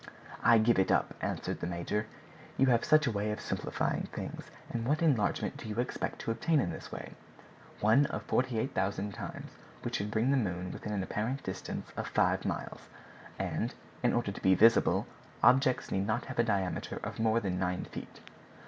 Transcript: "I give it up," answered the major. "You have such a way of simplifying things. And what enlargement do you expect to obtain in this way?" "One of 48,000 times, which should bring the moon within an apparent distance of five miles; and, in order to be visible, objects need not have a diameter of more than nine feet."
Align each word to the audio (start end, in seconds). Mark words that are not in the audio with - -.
"I 0.41 0.57
give 0.57 0.79
it 0.79 0.89
up," 0.91 1.13
answered 1.21 1.59
the 1.59 1.67
major. 1.67 2.07
"You 2.57 2.65
have 2.73 2.83
such 2.83 3.05
a 3.05 3.11
way 3.11 3.31
of 3.31 3.39
simplifying 3.39 4.05
things. 4.11 4.49
And 4.71 4.87
what 4.87 5.03
enlargement 5.03 5.57
do 5.57 5.69
you 5.69 5.75
expect 5.79 6.17
to 6.21 6.31
obtain 6.31 6.59
in 6.59 6.71
this 6.71 6.91
way?" 6.91 7.13
"One 7.81 8.07
of 8.07 8.23
48,000 8.23 9.11
times, 9.13 9.51
which 9.83 9.97
should 9.97 10.09
bring 10.09 10.31
the 10.31 10.37
moon 10.37 10.71
within 10.71 10.91
an 10.91 11.03
apparent 11.03 11.43
distance 11.43 11.91
of 11.95 12.07
five 12.07 12.45
miles; 12.45 12.89
and, 13.37 13.75
in 14.01 14.11
order 14.13 14.31
to 14.31 14.41
be 14.41 14.55
visible, 14.55 15.05
objects 15.43 15.91
need 15.91 16.07
not 16.07 16.25
have 16.25 16.39
a 16.39 16.43
diameter 16.43 16.99
of 17.03 17.19
more 17.19 17.39
than 17.39 17.59
nine 17.59 17.83
feet." 17.85 18.21